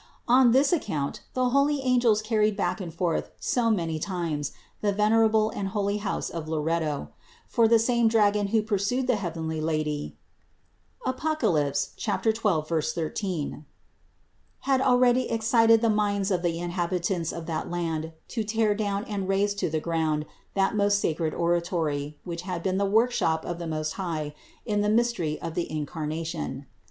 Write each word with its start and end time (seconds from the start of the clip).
On 0.27 0.49
this 0.51 0.73
account 0.73 1.21
the 1.35 1.49
holy 1.49 1.81
angels 1.83 2.23
carried 2.23 2.57
back 2.57 2.81
and 2.81 2.91
forth 2.91 3.29
so 3.39 3.69
many 3.69 3.99
times 3.99 4.51
the 4.81 4.91
venerable 4.91 5.51
and 5.51 5.67
holy 5.67 5.97
house 5.97 6.27
of 6.31 6.47
Loretto; 6.49 7.11
170 7.53 7.53
CITY 7.53 7.53
OF 7.53 7.53
GOD 7.53 7.55
for 7.55 7.67
the 7.67 7.77
same 7.79 8.07
dragon 8.07 8.47
who 8.47 8.63
pursued 8.63 9.05
the 9.05 9.15
heavenly 9.17 9.61
Lady 9.61 10.17
(Apoc. 11.05 11.43
12, 12.41 12.87
13), 12.91 13.65
had 14.61 14.81
already 14.81 15.29
excited 15.29 15.81
the 15.81 15.89
minds 15.91 16.31
of 16.31 16.41
the 16.41 16.59
inhabitants 16.59 17.31
of 17.31 17.45
that 17.45 17.69
land 17.69 18.11
to 18.29 18.43
tear 18.43 18.73
down 18.73 19.03
and 19.05 19.29
raze 19.29 19.53
to 19.53 19.69
the 19.69 19.79
ground 19.79 20.25
that 20.55 20.75
most 20.75 20.97
sacred 20.97 21.35
oratory, 21.35 22.17
which 22.23 22.41
had 22.41 22.63
been 22.63 22.79
the 22.79 22.85
workshop 22.89 23.45
of 23.45 23.59
the 23.59 23.67
Most 23.67 23.91
High 23.91 24.33
in 24.65 24.81
the 24.81 24.89
mystery 24.89 25.39
of 25.39 25.53
the 25.53 25.69
In 25.71 25.85
carnation. 25.85 26.65